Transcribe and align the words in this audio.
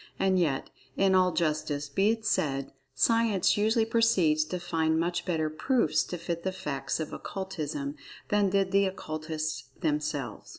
And 0.17 0.39
yet, 0.39 0.71
in 0.97 1.13
all 1.13 1.31
justice, 1.31 1.87
be 1.87 2.09
it 2.09 2.25
said, 2.25 2.73
Science 2.95 3.55
usually 3.55 3.85
proceeds 3.85 4.43
to 4.45 4.59
find 4.59 4.99
much 4.99 5.25
better 5.25 5.47
"proofs" 5.47 6.03
to 6.05 6.17
fit 6.17 6.41
the 6.41 6.51
"facts" 6.51 6.99
of 6.99 7.13
Occultism, 7.13 7.97
than 8.29 8.49
did 8.49 8.71
the 8.71 8.85
Occultists 8.87 9.65
themselves. 9.81 10.49